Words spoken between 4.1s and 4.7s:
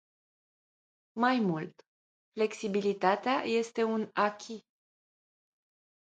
"acquis”.